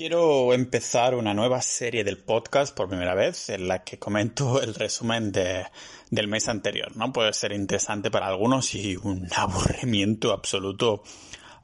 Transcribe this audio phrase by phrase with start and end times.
[0.00, 4.74] Quiero empezar una nueva serie del podcast por primera vez en la que comento el
[4.74, 5.66] resumen de,
[6.10, 7.12] del mes anterior, ¿no?
[7.12, 11.02] Puede ser interesante para algunos y un aburrimiento absoluto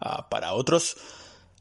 [0.03, 0.99] uh, para otros.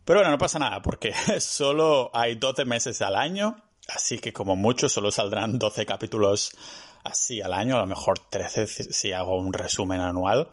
[0.03, 3.55] Pero bueno, no pasa nada porque solo hay 12 meses al año,
[3.87, 6.57] así que como mucho solo saldrán 12 capítulos
[7.05, 10.49] así al año, a lo mejor 13 si hago un resumen anual.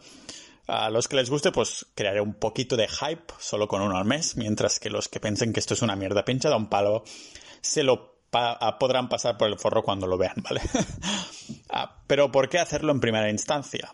[0.67, 4.05] A los que les guste, pues crearé un poquito de hype solo con uno al
[4.05, 7.03] mes, mientras que los que piensen que esto es una mierda pinchada un palo,
[7.61, 10.61] se lo pa podrán pasar por el forro cuando lo vean, ¿vale?
[11.69, 13.93] ah, pero ¿por qué hacerlo en primera instancia?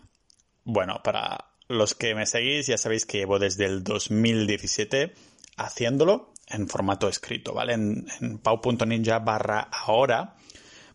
[0.64, 5.12] Bueno, para los que me seguís ya sabéis que llevo desde el 2017
[5.56, 7.74] haciéndolo en formato escrito, ¿vale?
[7.74, 10.36] En, en pau.ninja barra ahora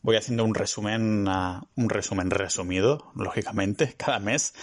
[0.05, 4.53] voy haciendo un resumen, uh, un resumen resumido, lógicamente, cada mes,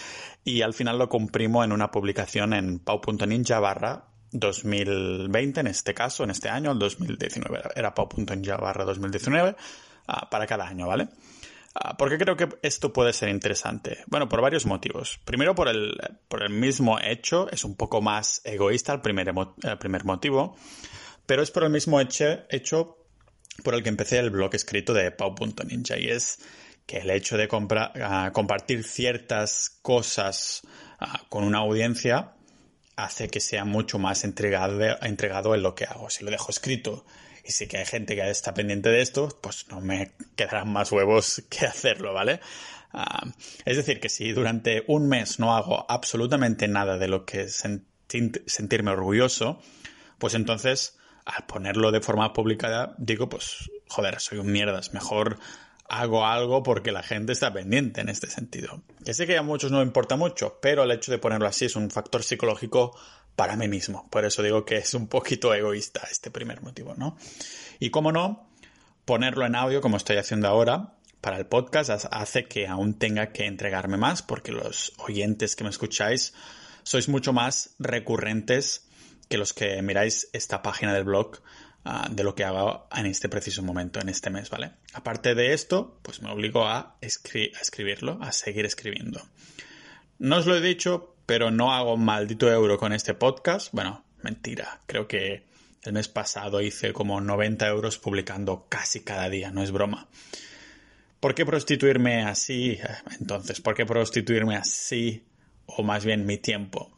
[0.45, 6.23] y al final lo comprimo en una publicación en pau.ninja barra 2020, en este caso,
[6.23, 9.57] en este año, el 2019, era pau.ninja barra 2019,
[10.09, 11.09] uh, para cada año, ¿vale?
[11.75, 14.05] Uh, ¿Por qué creo que esto puede ser interesante?
[14.07, 15.19] Bueno, por varios motivos.
[15.25, 19.79] Primero, por el, por el mismo hecho, es un poco más egoísta el primer, el
[19.79, 20.55] primer motivo,
[21.27, 22.97] pero es por el mismo hecho
[23.63, 26.39] por el que empecé el blog escrito de Pau.ninja y es
[26.87, 30.63] que el hecho de uh, compartir ciertas cosas
[31.01, 32.33] uh, con una audiencia
[32.97, 36.11] hace que sea mucho más entregado, entregado en lo que hago.
[36.11, 37.05] Si lo dejo escrito
[37.45, 40.93] y sé que hay gente que está pendiente de esto, pues no me quedarán más
[40.93, 42.41] huevos que hacerlo, ¿vale?
[42.93, 43.31] Uh,
[43.65, 48.91] es decir, que si durante un mes no hago absolutamente nada de lo que sentirme
[48.91, 49.63] orgulloso,
[50.19, 55.39] pues entonces al ponerlo de forma publicada, digo, pues, joder, soy un mierdas, mejor
[55.89, 58.83] hago algo porque la gente está pendiente en este sentido.
[59.05, 61.77] Que sé que a muchos no importa mucho, pero el hecho de ponerlo así es
[61.77, 62.97] un factor psicológico
[63.37, 64.09] para mí mismo.
[64.11, 67.17] Por eso digo que es un poquito egoísta este primer motivo, ¿no?
[67.79, 68.49] Y como no,
[69.05, 73.47] ponerlo en audio como estoy haciendo ahora para el podcast hace que aún tenga que
[73.47, 76.35] entregarme más porque los oyentes que me escucháis
[76.83, 78.89] sois mucho más recurrentes
[79.33, 81.39] que los que miráis esta página del blog
[81.87, 84.73] uh, de lo que hago en este preciso momento, en este mes, ¿vale?
[84.93, 89.27] Aparte de esto, pues me obligo a, a escribirlo, a seguir escribiendo.
[90.19, 93.73] No os lo he dicho, pero no hago maldito euro con este podcast.
[93.73, 94.83] Bueno, mentira.
[94.85, 95.47] Creo que
[95.83, 100.09] el mes pasado hice como 90 euros publicando casi cada día, no es broma.
[101.21, 102.79] ¿Por qué prostituirme así?
[103.19, 105.25] Entonces, ¿por qué prostituirme así?
[105.65, 106.93] O más bien mi tiempo.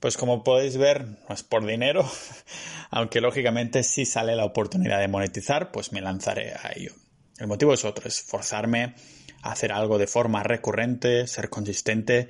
[0.00, 2.10] Pues como podéis ver, no es por dinero,
[2.90, 6.92] aunque lógicamente si sale la oportunidad de monetizar, pues me lanzaré a ello.
[7.38, 8.94] El motivo es otro, es forzarme
[9.42, 12.28] a hacer algo de forma recurrente, ser consistente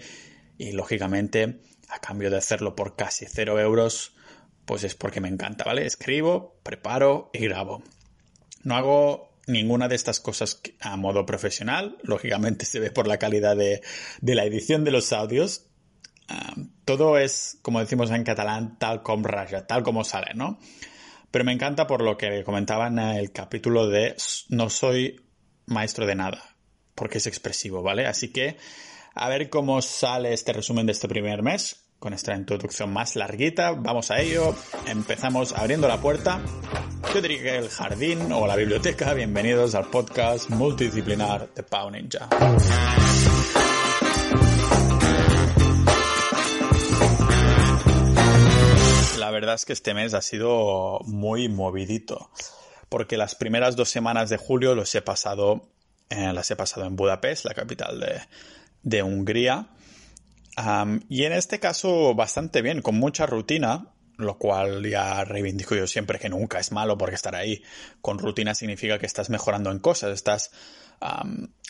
[0.59, 4.15] y lógicamente a cambio de hacerlo por casi cero euros,
[4.65, 5.87] pues es porque me encanta, ¿vale?
[5.87, 7.83] Escribo, preparo y grabo.
[8.63, 13.57] No hago ninguna de estas cosas a modo profesional, lógicamente se ve por la calidad
[13.57, 13.81] de,
[14.21, 15.67] de la edición de los audios,
[16.97, 20.59] todo es, como decimos en catalán, tal como raya, tal como sale, ¿no?
[21.31, 24.17] Pero me encanta por lo que comentaba en el capítulo de
[24.49, 25.21] no soy
[25.67, 26.57] maestro de nada,
[26.95, 28.07] porque es expresivo, ¿vale?
[28.07, 28.57] Así que
[29.15, 33.73] a ver cómo sale este resumen de este primer mes, con esta introducción más larguita.
[33.73, 34.55] Vamos a ello.
[34.87, 36.41] Empezamos abriendo la puerta.
[37.15, 39.13] Yo diría que el jardín o la biblioteca.
[39.15, 42.29] Bienvenidos al podcast multidisciplinar de Pau Ninja.
[49.21, 52.31] La verdad es que este mes ha sido muy movidito,
[52.89, 55.69] porque las primeras dos semanas de julio los he pasado,
[56.09, 58.01] eh, las he pasado en Budapest, la capital
[58.83, 59.69] de, Hungría,
[61.11, 66.19] y en este caso bastante bien, con mucha rutina, lo cual ya reivindico yo siempre
[66.19, 67.63] que nunca es malo porque estar ahí
[68.01, 70.51] con rutina significa que estás mejorando en cosas, estás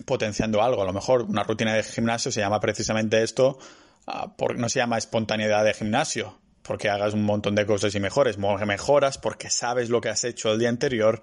[0.05, 0.83] potenciando algo.
[0.83, 3.59] A lo mejor una rutina de gimnasio se llama precisamente esto,
[4.07, 8.01] uh, porque no se llama espontaneidad de gimnasio, porque hagas un montón de cosas y
[8.01, 8.39] mejores.
[8.39, 11.21] Mejoras porque sabes lo que has hecho el día anterior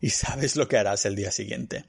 [0.00, 1.84] y sabes lo que harás el día siguiente.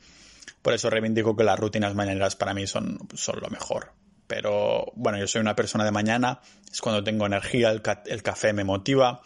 [0.61, 3.91] Por eso reivindico que las rutinas mañaneras para mí son, son lo mejor.
[4.27, 6.39] Pero bueno, yo soy una persona de mañana,
[6.71, 9.21] es cuando tengo energía, el, el café me motiva.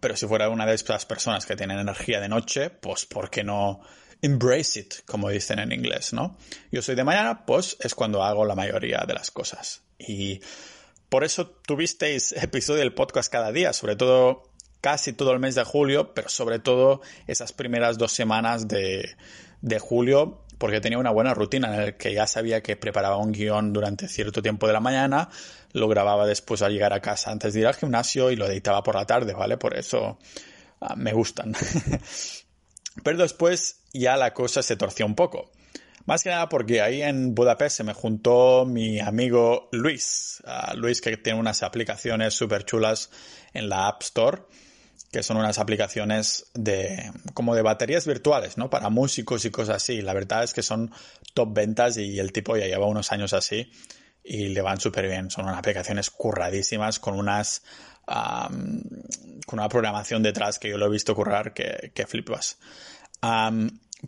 [0.00, 3.42] Pero si fuera una de estas personas que tienen energía de noche, pues ¿por qué
[3.42, 3.80] no
[4.22, 6.38] embrace it, como dicen en inglés, ¿no?
[6.72, 9.82] Yo soy de mañana, pues es cuando hago la mayoría de las cosas.
[9.98, 10.40] Y
[11.14, 14.50] por eso tuvisteis episodio del podcast cada día, sobre todo
[14.80, 19.14] casi todo el mes de julio, pero sobre todo esas primeras dos semanas de,
[19.60, 23.30] de julio, porque tenía una buena rutina en la que ya sabía que preparaba un
[23.30, 25.28] guion durante cierto tiempo de la mañana,
[25.72, 28.82] lo grababa después al llegar a casa antes de ir al gimnasio y lo editaba
[28.82, 29.56] por la tarde, ¿vale?
[29.56, 30.18] Por eso
[30.80, 31.54] ah, me gustan.
[33.04, 35.52] Pero después ya la cosa se torció un poco.
[36.06, 40.42] Más que nada porque ahí en Budapest se me juntó mi amigo Luis.
[40.74, 43.10] Luis que tiene unas aplicaciones súper chulas
[43.54, 44.42] en la App Store,
[45.10, 48.68] que son unas aplicaciones de como de baterías virtuales, ¿no?
[48.68, 50.02] Para músicos y cosas así.
[50.02, 50.92] La verdad es que son
[51.32, 53.72] top ventas y el tipo ya lleva unos años así
[54.22, 55.30] y le van súper bien.
[55.30, 57.62] Son unas aplicaciones curradísimas con unas
[58.06, 62.58] con una programación detrás que yo lo he visto currar que flipas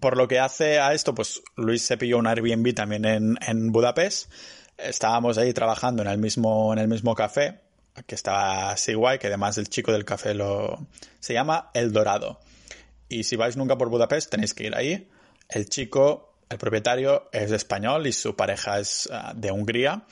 [0.00, 4.30] por lo que hace a esto, pues Luis se pilló un Airbnb también en, Budapest.
[4.76, 7.60] Estábamos ahí trabajando en el mismo, en el mismo café,
[8.06, 10.86] que estaba así guay, que además el chico del café lo...
[11.20, 12.40] se llama El Dorado.
[13.08, 15.08] Y si vais nunca por Budapest, tenéis que ir ahí.
[15.48, 20.04] El chico, el propietario, es español y su pareja es ah, de Hungría.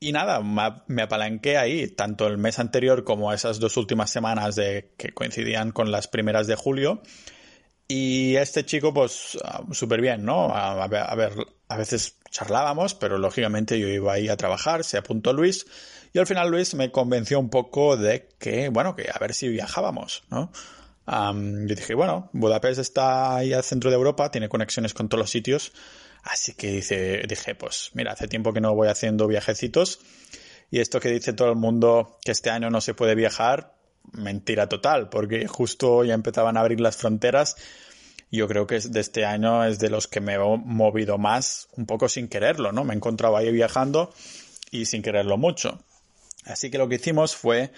[0.00, 0.40] Y nada,
[0.86, 5.70] me apalanqué ahí, tanto el mes anterior como esas dos últimas semanas de que coincidían
[5.70, 7.00] con las primeras de julio.
[7.86, 10.54] Y este chico, pues, ah, súper bien, ¿no?
[10.54, 11.02] A, ver,
[11.68, 15.66] a, veces charlábamos, pero lógicamente yo iba ahí a trabajar, se apuntó Luis,
[16.12, 19.48] y al final Luis me convenció un poco de que, bueno, que a ver si
[19.48, 20.50] viajábamos, ¿no?
[21.06, 25.30] yo dije, bueno, Budapest está ahí al centro de Europa, tiene conexiones con todos los
[25.30, 25.72] sitios,
[26.22, 30.00] así que dice, dije, pues mira, hace tiempo que no voy haciendo viajecitos,
[30.70, 33.73] y esto que dice todo el mundo que este año no se puede viajar,
[34.12, 37.56] mentira total, porque justo ya empezaban a abrir las fronteras.
[38.30, 41.86] Yo creo que de este año es de los que me he movido más, un
[41.86, 42.84] poco sin quererlo, ¿no?
[42.84, 44.12] Me he encontrado ahí viajando
[44.70, 45.84] y sin quererlo mucho.
[46.44, 47.72] Así que lo que hicimos fue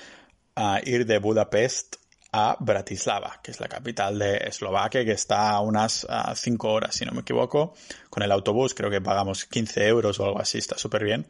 [0.56, 1.96] ah, ir de Budapest
[2.32, 7.04] a Bratislava, que es la capital de Eslovaquia, que está a unas 5 horas, si
[7.04, 7.74] no me equivoco.
[8.10, 11.26] Con el autobús creo que pagamos 15 euros o algo así, está súper bien.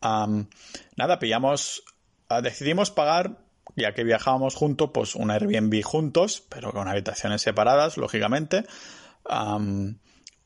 [0.00, 1.82] nada, pillamos,
[2.28, 3.43] ah, decidimos pagar
[3.76, 8.64] ya que viajábamos juntos, pues un Airbnb juntos, pero con habitaciones separadas, lógicamente.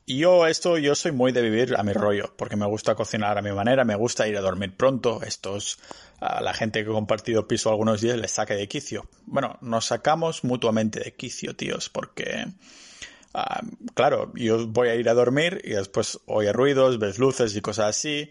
[0.07, 3.37] y yo esto, yo soy muy de vivir a mi rollo, porque me gusta cocinar
[3.37, 5.21] a mi manera, me gusta ir a dormir pronto.
[5.23, 5.79] Estos,
[6.21, 9.09] a la gente que he compartido piso algunos días les saque de quicio.
[9.27, 12.47] Bueno, nos sacamos mutuamente de quicio, tíos, porque,
[13.95, 17.91] claro, yo voy a ir a dormir y después oye ruidos, ves luces y cosas
[17.91, 18.31] así.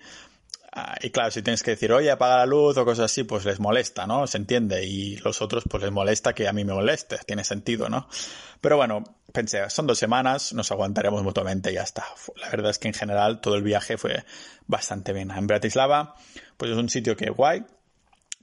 [0.80, 3.46] Ah, y claro, si tienes que decir, oye, apaga la luz o cosas así, pues
[3.46, 4.28] les molesta, ¿no?
[4.28, 4.86] Se entiende.
[4.86, 7.18] Y los otros, pues les molesta que a mí me moleste.
[7.26, 8.08] Tiene sentido, ¿no?
[8.62, 9.04] Pero bueno,
[9.34, 12.06] pensé, son dos semanas, nos aguantaremos mutuamente y ya está.
[12.36, 14.24] La verdad es que en general todo el viaje fue
[14.68, 15.32] bastante bien.
[15.32, 16.14] En Bratislava,
[16.58, 17.66] pues es un sitio que guay.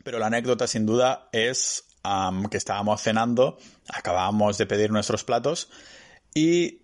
[0.03, 1.85] Pero la anécdota sin duda es
[2.51, 3.59] que estábamos cenando,
[3.89, 5.71] acabábamos de pedir nuestros platos
[6.35, 6.84] y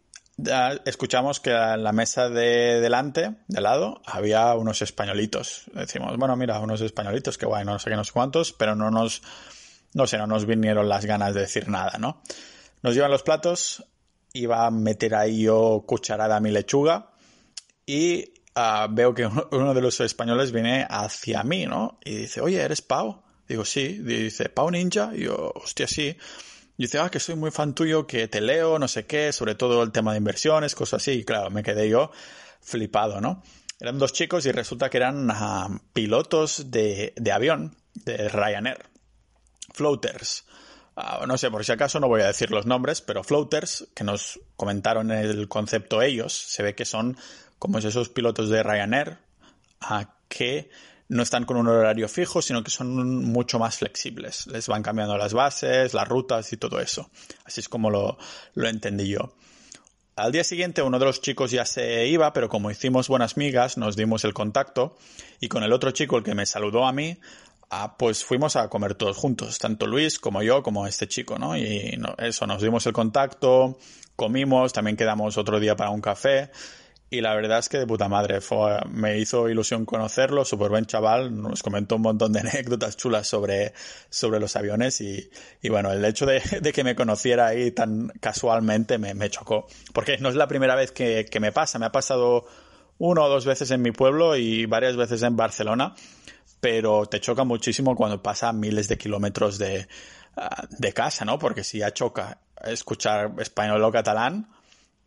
[0.84, 5.64] escuchamos que en la mesa de delante, de lado, había unos españolitos.
[5.72, 8.90] Decimos, bueno, mira, unos españolitos, que guay, no sé qué, no sé cuántos, pero no
[8.90, 9.22] nos,
[9.94, 12.22] no sé, no nos vinieron las ganas de decir nada, ¿no?
[12.82, 13.84] Nos llevan los platos,
[14.32, 17.10] iba a meter ahí yo cucharada a mi lechuga
[17.86, 21.98] y ah, veo que uno de los españoles viene hacia mí, ¿no?
[22.04, 23.22] Y dice, oye, ¿eres Pau?
[23.48, 23.98] Digo, sí.
[23.98, 25.10] dice, ¿Pau Ninja?
[25.14, 26.16] Y yo, hostia, sí.
[26.80, 29.54] Y dice, ah, que soy muy fan tuyo, que te leo, no sé qué, sobre
[29.54, 31.10] todo el tema de inversiones, cosas así.
[31.10, 32.10] Y claro, me quedé yo
[32.62, 33.42] flipado, ¿no?
[33.78, 38.78] Eran dos chicos y resulta que eran ah, pilotos de, de, avión de Ryanair.
[39.74, 40.46] Floaters.
[40.96, 44.04] Ah, no sé, por si acaso no voy a decir los nombres, pero floaters, que
[44.04, 47.18] nos comentaron el concepto ellos, se ve que son
[47.58, 49.18] como esos pilotos de Ryanair
[49.82, 50.70] a que
[51.10, 54.46] no están con un horario fijo, sino que son mucho más flexibles.
[54.46, 57.10] Les van cambiando las bases, las rutas y todo eso.
[57.44, 58.16] Así es como lo,
[58.54, 59.34] lo entendí yo.
[60.14, 63.76] Al día siguiente uno de los chicos ya se iba, pero como hicimos buenas migas,
[63.76, 64.96] nos dimos el contacto
[65.40, 67.18] y con el otro chico, el que me saludó a mí,
[67.70, 71.56] ah, pues fuimos a comer todos juntos, tanto Luis como yo, como este chico, ¿no?
[71.56, 73.78] Y eso, nos dimos el contacto,
[74.14, 76.50] comimos, también quedamos otro día para un café
[77.12, 78.38] y la verdad es que de puta madre,
[78.88, 83.74] me hizo ilusión conocerlo, súper buen chaval, nos comentó un montón de anécdotas chulas sobre,
[84.08, 85.28] sobre los aviones y,
[85.60, 89.66] y bueno, el hecho de, de, que me conociera ahí tan casualmente me, me chocó,
[89.92, 92.46] porque no es la primera vez que, que, me pasa, me ha pasado
[92.98, 95.96] uno o dos veces en mi pueblo y varias veces en Barcelona,
[96.60, 99.88] pero te choca muchísimo cuando pasa miles de kilómetros de,
[100.36, 101.40] ah, de casa, ¿no?
[101.40, 104.48] Porque si ya choca escuchar español o catalán,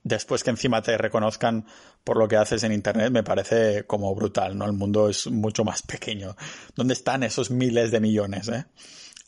[0.03, 1.65] después que encima te reconozcan
[2.03, 4.65] por lo que haces en Internet me parece como brutal, ¿no?
[4.65, 6.35] El mundo es mucho más pequeño.
[6.75, 8.65] ¿Dónde están esos miles de millones, eh?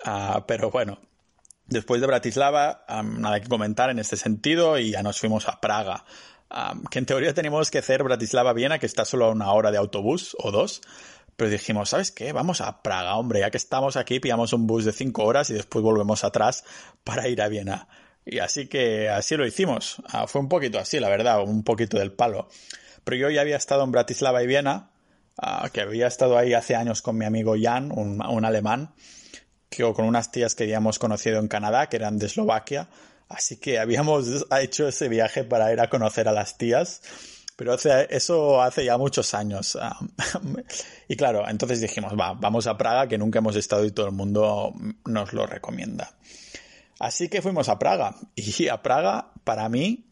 [0.04, 1.00] Ah, pero bueno,
[1.68, 6.06] después de Bratislava, nada que comentar en este sentido y ya nos fuimos a Praga.
[6.92, 10.36] que en teoría tenemos que hacer Bratislava-Viena, que está solo a una hora de autobús
[10.40, 10.82] o dos,
[11.36, 12.34] pero dijimos, ¿sabes qué?
[12.34, 15.54] Vamos a Praga, hombre, ya que estamos aquí, pillamos un bus de cinco horas y
[15.54, 16.64] después volvemos atrás
[17.04, 17.88] para ir a Viena.
[18.26, 20.02] Y así que así lo hicimos.
[20.08, 22.50] Ah, fue un poquito así, la verdad, un poquito del palo.
[23.04, 24.90] Pero yo ya había estado en Bratislava y Viena,
[25.38, 28.96] ah, que había estado ahí hace años con mi amigo Jan, un, alemán,
[29.70, 32.90] que, con unas tías que habíamos conocido en Canadá, que eran de Eslovaquia.
[33.30, 34.28] Así que habíamos
[34.60, 37.02] hecho ese viaje para ir a conocer a las tías
[37.56, 39.78] pero eso hace ya muchos años.
[39.82, 39.98] Ah,
[41.08, 44.12] y claro, entonces dijimos, va, vamos a Praga, que nunca hemos estado y todo el
[44.12, 44.74] mundo
[45.06, 46.12] nos lo recomienda.
[47.06, 48.16] Así que fuimos a Praga.
[48.36, 50.10] Y a Praga, para mí,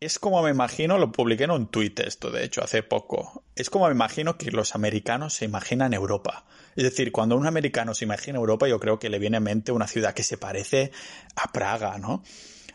[0.00, 3.44] es como me imagino, lo publiqué en un tuit esto, de hecho, hace poco.
[3.54, 6.46] Es como me imagino que los americanos se imaginan Europa.
[6.74, 9.72] Es decir, cuando un americano se imagina Europa, yo creo que le viene a mente
[9.72, 10.90] una ciudad que se parece
[11.36, 12.22] a Praga, ¿no?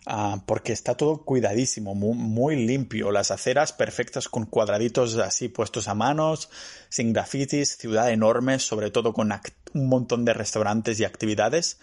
[0.06, 5.96] Ah, porque está todo cuidadísimo, muy, limpio, las aceras perfectas con cuadraditos así puestos a
[5.96, 6.52] manos,
[6.90, 9.34] sin grafitis, ciudad enorme, sobre todo con
[9.74, 11.80] un montón de restaurantes y actividades.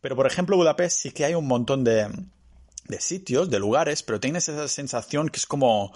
[0.00, 2.08] Pero por ejemplo Budapest sí que hay un montón de,
[2.88, 5.92] de sitios, de lugares, pero tienes esa sensación que es como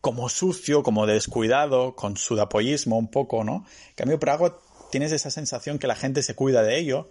[0.00, 3.66] como sucio, como descuidado, con sudapollismo un poco, ¿no?
[3.88, 4.56] En cambio, Praga
[4.92, 7.08] tienes esa sensación que la gente se cuida de ello,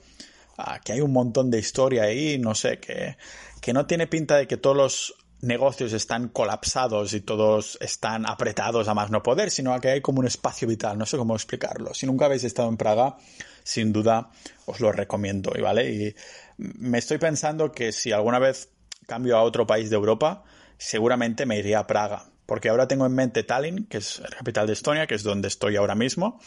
[0.57, 3.17] ah, que hay un montón de historia ahí, no sé, que,
[3.59, 5.15] que no tiene pinta de que todos los
[5.45, 10.19] negocios están colapsados y todos están apretados a más no poder, sino que hay como
[10.19, 11.93] un espacio vital, no sé cómo explicarlo.
[11.93, 13.15] Si nunca habéis estado en Praga,
[13.63, 14.31] sin duda
[14.65, 15.91] os lo recomiendo, ¿vale?
[15.91, 16.15] Y
[16.57, 18.71] me estoy pensando que si alguna vez
[19.07, 20.43] cambio a otro país de Europa,
[20.77, 24.67] seguramente me iría a Praga, porque ahora tengo en mente Tallinn, que es la capital
[24.67, 26.39] de Estonia, que es donde estoy ahora mismo.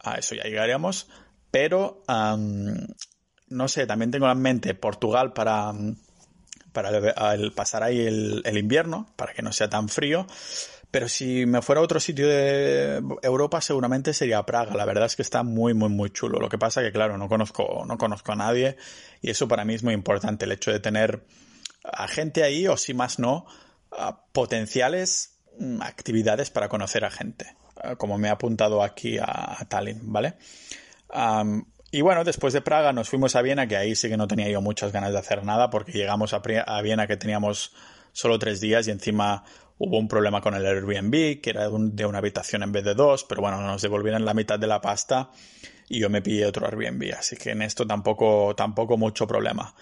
[0.00, 1.08] A eso ya llegaremos,
[1.50, 2.02] pero
[3.48, 5.72] no sé, también tengo en mente Portugal para
[6.76, 6.90] para
[7.54, 10.26] pasar ahí el, invierno, para que no sea tan frío.
[10.90, 14.74] Pero si me fuera a otro sitio de Europa, seguramente sería Praga.
[14.74, 16.38] La verdad es que está muy, muy, muy chulo.
[16.38, 18.76] Lo que pasa que, claro, no conozco, no conozco a nadie
[19.22, 20.44] y eso para mí es muy importante.
[20.44, 21.24] El hecho de tener
[21.82, 23.46] a gente ahí, o si más no,
[24.32, 27.56] potenciales mm, actividades para conocer a gente.
[27.96, 30.34] Como me ha apuntado aquí a, Tallinn, ¿vale?
[31.96, 34.50] Y bueno, después de Praga nos fuimos a Viena, que ahí sí que no tenía
[34.50, 36.42] yo muchas ganas de hacer nada, porque llegamos a,
[36.82, 37.72] Viena que teníamos
[38.12, 39.44] solo tres días y encima
[39.78, 43.24] hubo un problema con el Airbnb, que era de una habitación en vez de dos,
[43.24, 45.30] pero bueno, nos devolvieron la mitad de la pasta
[45.88, 49.74] y yo me pillé otro Airbnb, así que en esto tampoco, tampoco mucho problema.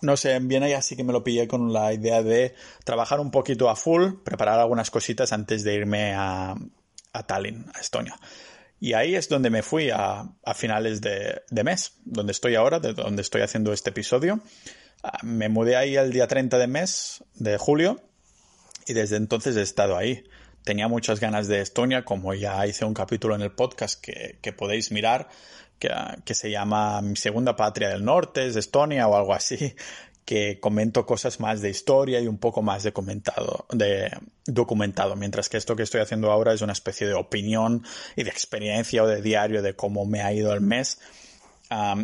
[0.00, 2.54] no sé, en Viena ya sí que me lo pillé con la idea de
[2.84, 6.54] trabajar un poquito a full, preparar algunas cositas antes de irme a,
[7.12, 8.14] a Tallinn, a Estonia.
[8.80, 13.22] Y ahí es donde me fui a, finales de, mes, donde estoy ahora, de donde
[13.22, 14.40] estoy haciendo este episodio.
[15.02, 18.00] Ah, me mudé ahí el día 30 de mes de julio
[18.86, 20.24] y desde entonces he estado ahí.
[20.64, 24.52] Tenía muchas ganas de Estonia, como ya hice un capítulo en el podcast que, que
[24.52, 25.28] podéis mirar,
[25.78, 25.90] que,
[26.24, 29.74] que, se llama Mi segunda patria del norte, es Estonia o algo así,
[30.28, 34.10] que comento cosas más de historia y un poco más de comentado, de
[34.44, 37.82] documentado, mientras que esto que estoy haciendo ahora es una especie de opinión
[38.14, 40.98] y de experiencia o de diario de cómo me ha ido el mes.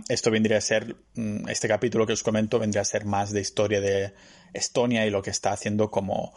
[0.09, 3.43] esto vendría a ser, mm, este capítulo que os comento vendría a ser más de
[3.43, 4.15] historia de
[4.55, 6.33] Estonia y lo que está haciendo como,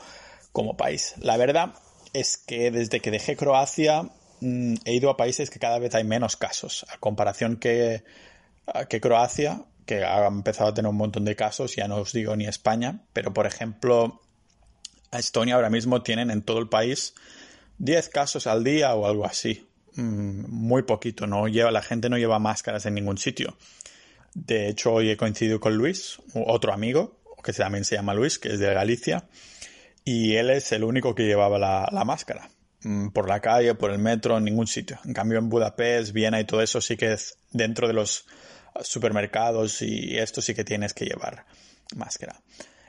[0.52, 1.14] como país.
[1.20, 1.74] La verdad
[2.12, 4.04] es que desde que dejé Croacia
[4.42, 8.04] mm, he ido a países que cada vez hay menos casos, a comparación que,
[8.90, 12.36] que Croacia, que ha empezado a tener un montón de casos, ya no os digo
[12.36, 14.22] ni España, pero por ejemplo,
[15.12, 17.16] Estonia ahora mismo tienen en todo el país
[17.80, 19.68] 10 casos al día o algo así.
[19.96, 23.58] Mm, muy poquito, no lleva, la gente no lleva máscaras en ningún sitio.
[24.36, 28.50] De hecho, hoy he coincidido con Luis, otro amigo, que también se llama Luis, que
[28.50, 29.24] es de Galicia,
[30.04, 32.50] y él es el único que llevaba la, la máscara.
[32.84, 35.00] Mm, por la calle, por el metro, en ningún sitio.
[35.06, 38.26] En cambio, en Budapest, Viena y todo eso sí que es dentro de los
[38.84, 41.46] supermercados y esto sí que tienes que llevar
[41.96, 42.42] máscara.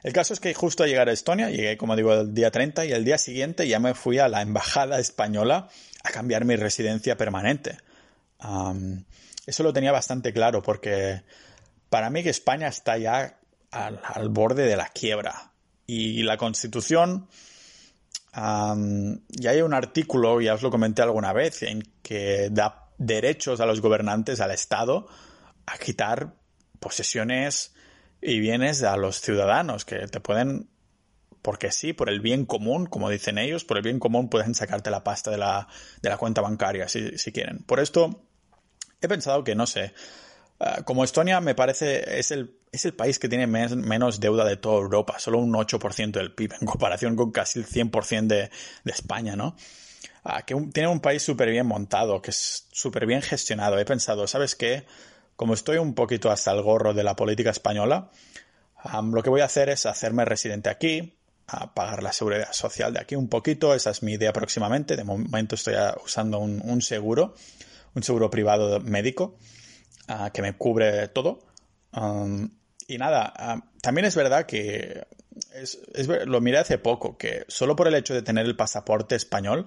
[0.02, 2.86] El caso es que justo a llegar a Estonia, llegué como digo el día 30
[2.86, 5.68] y el día siguiente ya me fui a la embajada española
[6.04, 7.78] a cambiar mi residencia permanente.
[9.46, 11.22] eso lo tenía bastante claro porque
[11.90, 13.38] para mí que España está ya
[13.70, 15.52] al, borde de la quiebra
[15.86, 17.28] y la constitución
[18.34, 23.66] ya hay un artículo, ya os lo comenté alguna vez, en que da derechos a
[23.66, 25.08] los gobernantes, al Estado,
[25.72, 26.34] a quitar
[26.80, 27.74] posesiones
[28.20, 30.68] y bienes a los ciudadanos que te pueden
[31.42, 34.90] porque sí, por el bien común, como dicen ellos, por el bien común pueden sacarte
[34.90, 35.68] la pasta de la,
[36.02, 37.62] de la cuenta bancaria si, si, quieren.
[37.62, 38.24] Por esto
[39.00, 39.94] he pensado que, no sé,
[40.58, 44.56] eh, como Estonia me parece es el, es el país que tiene menos deuda de
[44.56, 48.50] toda Europa, solo un 8% del PIB en comparación con casi el 100% de,
[48.84, 49.56] de España, ¿no?
[50.44, 53.78] que tiene un país súper bien montado, que es súper bien gestionado.
[53.78, 54.84] He pensado, ¿sabes qué?
[55.38, 58.10] Como estoy un poquito hasta el gorro de la política española,
[59.04, 61.16] lo que voy a hacer es hacerme residente aquí,
[61.46, 63.72] a pagar la seguridad social de aquí un poquito.
[63.72, 64.96] Esa es mi idea próximamente.
[64.96, 67.36] De momento estoy usando un, seguro,
[67.94, 69.38] un seguro privado médico
[70.34, 71.38] que me cubre todo.
[72.88, 75.06] y nada, también es verdad que
[76.26, 79.66] lo miré hace poco, que solo por el hecho de tener el pasaporte español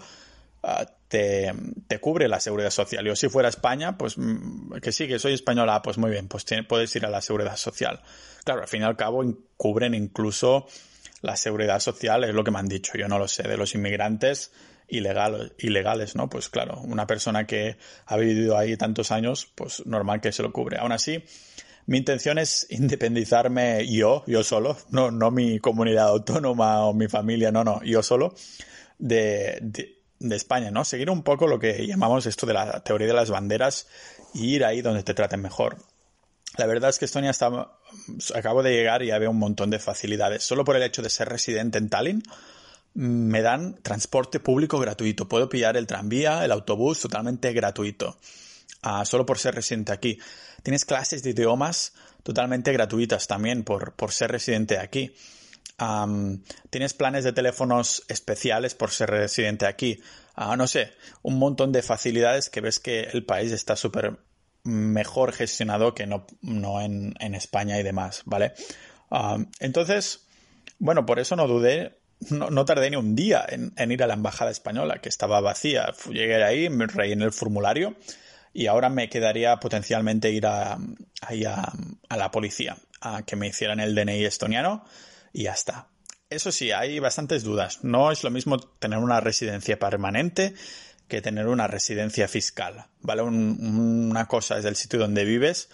[0.63, 1.53] Ah, te,
[1.99, 3.05] cubre la seguridad social.
[3.05, 6.45] Yo si fuera España, pues mm, que sí, que soy española, pues muy bien, pues
[6.67, 8.01] puedes ir a la seguridad social.
[8.43, 9.23] Claro, al fin y al cabo
[9.57, 10.67] cubren incluso
[11.21, 13.75] la seguridad social, es lo que me han dicho, yo no lo sé, de los
[13.75, 14.51] inmigrantes
[14.87, 16.29] ilegales, ilegales, ¿no?
[16.29, 20.51] Pues claro, una persona que ha vivido ahí tantos años, pues normal que se lo
[20.51, 20.77] cubre.
[20.77, 21.23] Aún así,
[21.85, 27.51] mi intención es independizarme yo, yo solo, no, no mi comunidad autónoma o mi familia,
[27.51, 28.33] no, no, yo solo,
[28.97, 30.00] de de
[30.31, 30.85] España, ¿no?
[30.85, 33.87] Seguir un poco lo que llamamos esto de la teoría de las banderas
[34.33, 35.77] y ir ahí donde te traten mejor.
[36.57, 37.71] La verdad es que Estonia está,
[38.35, 40.43] acabo de llegar y ya veo un montón de facilidades.
[40.43, 42.23] Solo por el hecho de ser residente en Tallinn,
[42.93, 45.29] me dan transporte público gratuito.
[45.29, 48.17] Puedo pillar el tranvía, el autobús totalmente gratuito.
[48.81, 50.19] Ah, solo por ser residente aquí.
[50.63, 55.13] Tienes clases de idiomas totalmente gratuitas también por, por ser residente aquí
[56.69, 59.99] tienes planes de teléfonos especiales por ser residente aquí.
[60.35, 64.19] Ah, no sé, un montón de facilidades que ves que el país está súper
[64.63, 66.25] mejor gestionado que no,
[66.81, 68.53] en, España y demás, ¿vale?
[69.59, 70.27] entonces,
[70.79, 74.51] bueno, por eso no dudé, no, tardé ni un día en, ir a la embajada
[74.51, 75.93] española, que estaba vacía.
[76.09, 77.95] Llegué ahí, me rellené el formulario
[78.53, 81.73] y ahora me quedaría potencialmente ir a, a,
[82.09, 84.85] a la policía a que me hicieran el DNI estoniano
[85.33, 85.87] y ya está.
[86.29, 87.83] Eso sí, hay bastantes dudas.
[87.83, 90.53] No es lo mismo tener una residencia permanente
[91.07, 93.21] que tener una residencia fiscal, ¿vale?
[93.21, 95.67] una cosa es el sitio donde vives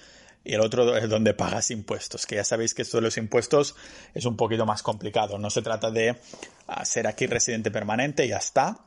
[0.43, 3.75] y el otro es donde pagas impuestos, que ya sabéis que esto de los impuestos
[4.15, 5.37] es un poquito más complicado.
[5.37, 6.15] No se trata de
[6.65, 8.79] ah, ser aquí residente permanente y ya está,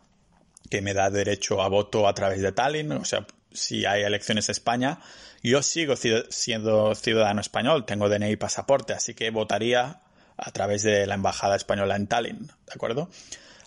[0.68, 4.48] que me da derecho a voto a través de Tallinn, o sea, si hay elecciones
[4.48, 5.00] en España,
[5.42, 10.00] yo sigo siendo ciudadano español, tengo DNI y pasaporte, así que votaría
[10.40, 13.11] a través de la Embajada Española en Tallinn, ¿de acuerdo?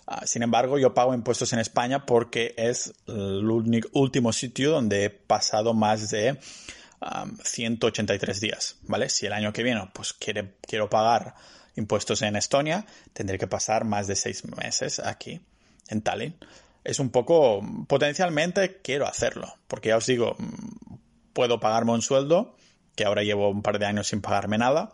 [0.06, 3.48] Ah, sin embargo, yo pago impuestos en España porque es el
[3.92, 6.38] último sitio donde he pasado más de
[7.42, 9.08] 183 días, ¿vale?
[9.08, 11.34] Si el año que viene pues quiero pagar
[11.76, 15.40] impuestos en Estonia, tendré que pasar más de seis meses aquí,
[15.88, 16.36] en Tallinn.
[16.82, 20.96] Es un poco, potencialmente quiero hacerlo, porque ya os digo, mm,
[21.32, 22.56] puedo pagarme un sueldo,
[22.94, 24.92] que ahora llevo un par de años sin pagarme nada,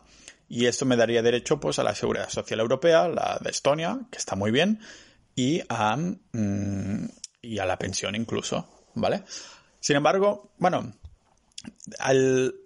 [0.51, 4.19] y esto me daría derecho pues a la seguridad social europea, la de Estonia, que
[4.19, 4.81] está muy bien,
[5.37, 7.09] y a, mm,
[7.41, 9.23] y a la pensión incluso, ¿vale?
[9.79, 10.93] Sin embargo, bueno,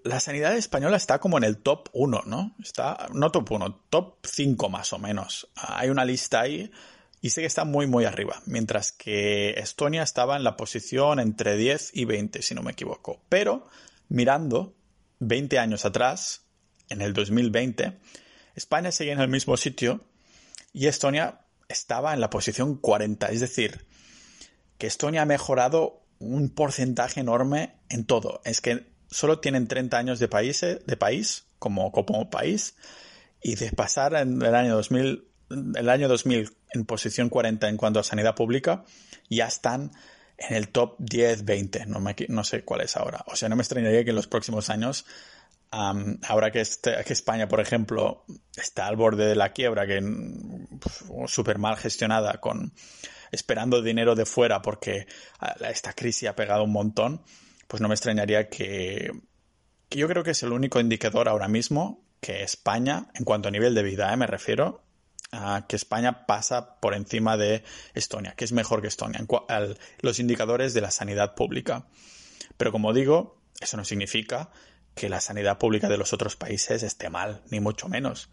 [0.03, 2.57] la sanidad española está como en el top 1, ¿no?
[2.63, 5.51] Está, no top 1, top 5 más o menos.
[5.55, 6.71] Hay una lista ahí
[7.21, 11.59] y sé que está muy, muy arriba, mientras que Estonia estaba en la posición entre
[11.59, 13.21] 10 y 20, si no me equivoco.
[13.29, 13.69] Pero
[14.09, 14.75] mirando
[15.19, 16.44] 20 años atrás,
[16.89, 17.99] en el 2020,
[18.55, 20.05] España seguía en el mismo sitio
[20.73, 23.29] y Estonia estaba en la posición 40.
[23.29, 23.87] Es decir,
[24.79, 28.41] que Estonia ha mejorado un porcentaje enorme en todo.
[28.45, 32.75] Es que solo tienen 30 años de país, de país como, como país
[33.43, 38.01] y de pasar en el año 2000 el año 2000 en posición 40 en cuanto
[38.01, 38.85] a sanidad pública,
[39.29, 39.93] ya están
[40.37, 43.25] en el top 10, 20, no, no sé cuál es ahora.
[43.29, 45.07] O sea, no me extrañaría que en los próximos años
[45.75, 48.25] ahora que, este, que, España, por ejemplo,
[48.57, 50.01] está al borde de la quiebra, que
[51.27, 52.73] súper mal gestionada, con
[53.33, 55.07] esperando dinero de fuera porque
[55.41, 57.23] ah, esta crisis ha pegado un montón,
[57.67, 59.11] pues no me extrañaría que,
[59.91, 63.75] yo creo que es el único indicador ahora mismo que España, en cuanto a nivel
[63.75, 64.17] de vida, ¿eh?
[64.17, 64.83] me refiero,
[65.67, 69.27] que España pasa por encima de Estonia, que es mejor que Estonia,
[70.01, 71.89] los indicadores de la sanidad pública.
[72.57, 74.51] Pero como digo, eso no significa
[74.95, 78.31] que la sanidad pública de los otros países esté mal, ni mucho menos.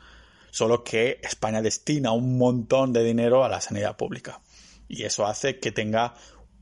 [0.51, 4.41] Solo que España destina un montón de dinero a la sanidad pública.
[4.87, 6.13] Y eso hace que tenga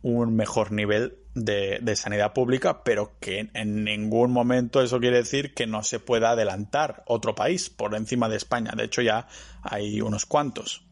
[0.01, 5.67] un mejor nivel de, sanidad pública, pero que en ningún momento eso quiere decir que
[5.67, 8.73] no se pueda adelantar otro país por encima de España.
[8.75, 9.27] De hecho, ya
[9.61, 10.83] hay unos cuantos.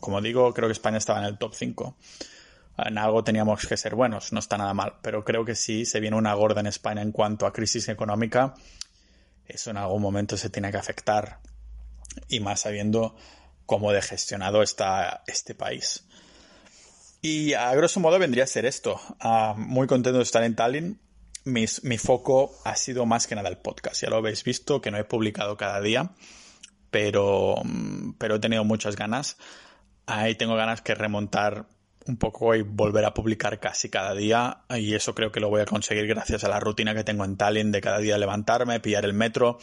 [0.00, 1.96] Como digo, creo que España estaba en el top 5
[2.78, 6.00] en algo teníamos que ser buenos, no está nada mal, pero creo que sí se
[6.00, 8.54] viene una gorda en España en cuanto a crisis económica,
[9.46, 11.40] eso en algún momento se tiene que afectar
[12.28, 13.16] y más sabiendo
[13.64, 16.04] cómo de gestionado está este país.
[17.22, 19.00] Y a grosso modo vendría a ser esto.
[19.20, 21.00] Ah, muy contento de estar en Tallinn.
[21.44, 24.02] mi foco ha sido más que nada el podcast.
[24.02, 26.10] Ya lo habéis visto, que no he publicado cada día,
[26.90, 27.56] pero,
[28.18, 29.38] pero he tenido muchas ganas.
[30.06, 31.66] Ahí tengo ganas que remontar
[32.08, 35.60] un poco y volver a publicar casi cada día y eso creo que lo voy
[35.60, 39.04] a conseguir gracias a la rutina que tengo en Tallinn de cada día levantarme, pillar
[39.04, 39.58] el metro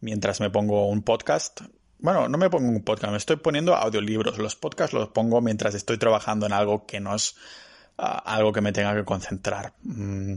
[0.00, 1.62] mientras me pongo un podcast.
[1.98, 4.38] Bueno, no me pongo un podcast, me estoy poniendo audiolibros.
[4.38, 7.36] Los podcasts los pongo mientras estoy trabajando en algo que no es
[7.98, 9.74] ah, algo que me tenga que concentrar.
[9.82, 10.36] Mm,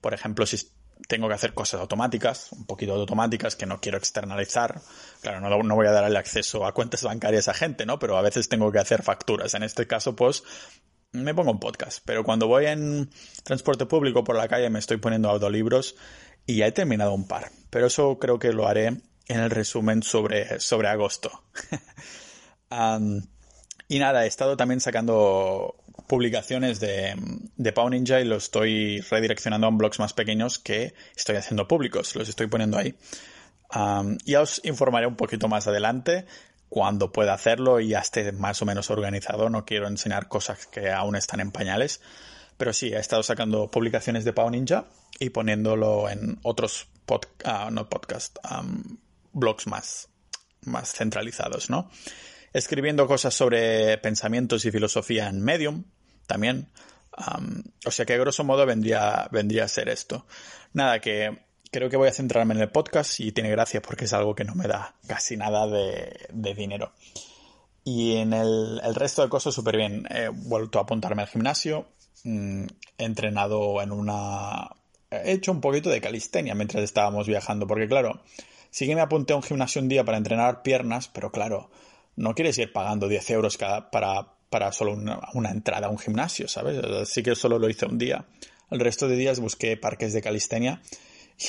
[0.00, 0.58] por ejemplo, si
[1.08, 4.80] tengo que hacer cosas automáticas, un poquito automáticas que no quiero externalizar.
[5.20, 7.98] Claro, no, no voy a darle acceso a cuentas bancarias a gente, ¿no?
[7.98, 9.54] Pero a veces tengo que hacer facturas.
[9.54, 10.42] En este caso, pues,
[11.12, 12.02] me pongo un podcast.
[12.04, 13.10] Pero cuando voy en
[13.42, 15.96] transporte público por la calle me estoy poniendo audiolibros
[16.46, 17.50] y ya he terminado un par.
[17.70, 21.44] Pero eso creo que lo haré en el resumen sobre, sobre agosto.
[23.88, 25.79] y nada, he estado también sacando
[26.10, 27.14] publicaciones de,
[27.56, 32.16] de Pau Ninja y lo estoy redireccionando a blogs más pequeños que estoy haciendo públicos.
[32.16, 32.96] Los estoy poniendo ahí.
[34.24, 36.26] ya os informaré un poquito más adelante
[36.68, 39.50] cuando pueda hacerlo y ya esté más o menos organizado.
[39.50, 42.00] No quiero enseñar cosas que aún están en pañales.
[42.56, 44.86] Pero sí, he estado sacando publicaciones de Pau Ninja
[45.20, 46.88] y poniéndolo en otros
[47.44, 48.36] ah, no podcast,
[49.32, 50.08] blogs más,
[50.62, 51.88] más centralizados, ¿no?
[52.52, 55.84] Escribiendo cosas sobre pensamientos y filosofía en Medium,
[56.30, 56.68] también.
[57.84, 60.26] o sea que grosso modo vendría, vendría a ser esto.
[60.72, 61.36] Nada, que
[61.72, 64.44] creo que voy a centrarme en el podcast y tiene gracia porque es algo que
[64.44, 66.92] no me da casi nada de, dinero.
[67.82, 70.06] Y en el, resto de cosas súper bien.
[70.08, 71.88] He vuelto a apuntarme al gimnasio.
[72.22, 72.66] Mm,
[72.98, 74.70] he entrenado en una...
[75.10, 77.66] He hecho un poquito de calistenia mientras estábamos viajando.
[77.66, 78.20] Porque claro,
[78.70, 81.70] sí que me apunté a un gimnasio un día para entrenar piernas, pero claro,
[82.14, 86.48] no quieres ir pagando 10 euros cada, para para solo una, entrada a un gimnasio,
[86.48, 86.78] ¿sabes?
[86.78, 88.26] Así que solo lo hice un día.
[88.70, 90.82] El resto de días busqué parques de calistenia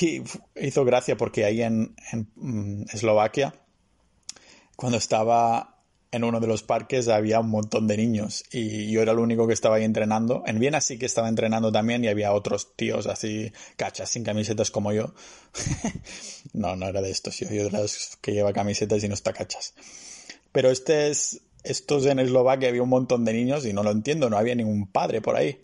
[0.00, 0.22] y
[0.56, 1.94] hizo gracia porque ahí en,
[2.36, 3.54] mm, Eslovaquia,
[4.76, 5.72] cuando estaba
[6.12, 9.46] en uno de los parques había un montón de niños y yo era el único
[9.46, 10.44] que estaba ahí entrenando.
[10.46, 14.70] En Viena sí que estaba entrenando también y había otros tíos así, cachas, sin camisetas
[14.70, 15.14] como yo.
[16.52, 19.32] no, no era de estos, yo, yo de los que lleva camisetas y no está
[19.32, 19.74] cachas.
[20.52, 24.28] Pero este es, estos en Eslovaquia había un montón de niños y no lo entiendo,
[24.30, 25.60] no había ningún padre por ahí.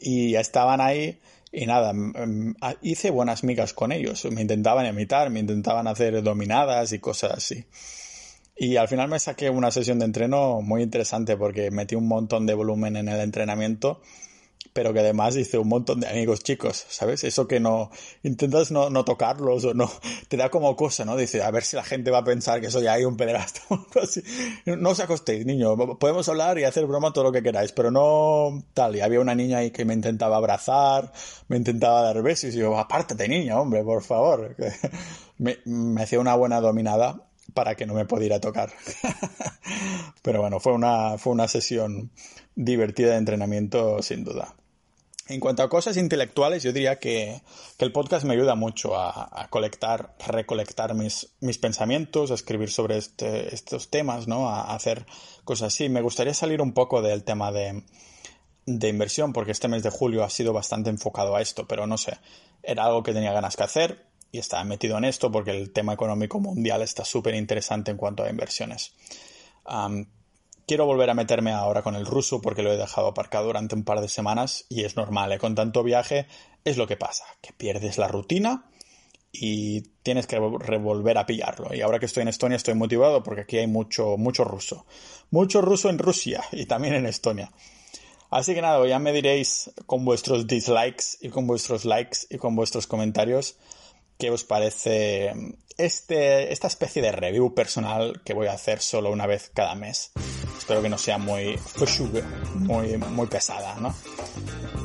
[0.00, 1.18] Y estaban ahí
[1.52, 1.92] y nada,
[2.80, 4.24] hice buenas migas con ellos.
[4.30, 7.64] Me intentaban imitar, me intentaban hacer dominadas y cosas así.
[8.56, 12.46] Y al final me saqué una sesión de entreno muy interesante porque metí un montón
[12.46, 14.00] de volumen en el entrenamiento
[14.72, 17.24] pero que además hice un montón de amigos chicos, ¿sabes?
[17.24, 17.90] Eso que no
[18.22, 19.90] intentas no, no tocarlos o no,
[20.28, 21.16] te da como cosa, ¿no?
[21.16, 23.60] Dice, a ver si la gente va a pensar que soy ahí un pederasta
[24.66, 28.62] No os acostéis, niño, podemos hablar y hacer broma todo lo que queráis, pero no
[28.74, 28.96] tal.
[28.96, 31.12] Y había una niña ahí que me intentaba abrazar,
[31.48, 34.56] me intentaba dar besos y yo, apártate, niño, hombre, por favor.
[35.38, 38.72] me, me hacía una buena dominada para que no me pudiera tocar.
[40.22, 42.10] Pero bueno, fue una, fue una sesión
[42.54, 44.54] divertida de entrenamiento sin duda.
[45.28, 47.42] En cuanto a cosas intelectuales, yo diría que,
[47.78, 53.54] el podcast me ayuda mucho a, colectar, recolectar mis, mis, pensamientos, a escribir sobre este,
[53.54, 54.48] estos temas, ¿no?
[54.48, 55.06] A, hacer
[55.44, 55.88] cosas así.
[55.88, 57.84] Me gustaría salir un poco del tema de,
[58.66, 61.98] de inversión, porque este mes de julio ha sido bastante enfocado a esto, pero no
[61.98, 62.18] sé,
[62.62, 65.92] era algo que tenía ganas que hacer y estaba metido en esto porque el tema
[65.92, 68.92] económico mundial está súper interesante en cuanto a inversiones
[70.66, 73.84] quiero volver a meterme ahora con el ruso porque lo he dejado aparcado durante un
[73.84, 75.38] par de semanas y es normal, ¿eh?
[75.38, 76.26] con tanto viaje
[76.64, 78.66] es lo que pasa, que pierdes la rutina
[79.32, 81.74] y tienes que revolver a pillarlo.
[81.74, 84.86] Y ahora que estoy en Estonia estoy motivado porque aquí hay mucho, mucho ruso.
[85.30, 87.50] Mucho ruso en Rusia y también en Estonia.
[88.30, 92.54] Así que nada, ya me diréis con vuestros dislikes y con vuestros likes y con
[92.56, 93.56] vuestros comentarios
[94.22, 95.32] qué os parece
[95.76, 100.12] este, esta especie de review personal que voy a hacer solo una vez cada mes.
[100.56, 101.58] Espero que no sea muy
[102.54, 103.92] muy, muy pesada, ¿no?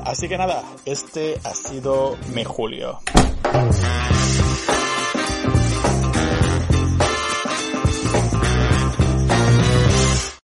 [0.06, 3.00] Así que nada, este ha sido mi julio.